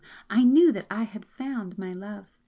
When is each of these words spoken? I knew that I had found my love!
I 0.31 0.43
knew 0.43 0.71
that 0.71 0.87
I 0.89 1.03
had 1.03 1.25
found 1.27 1.77
my 1.77 1.93
love! 1.93 2.25